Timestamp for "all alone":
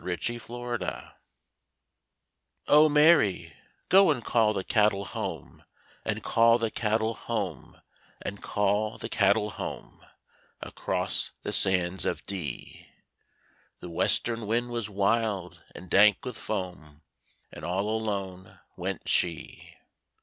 17.63-18.59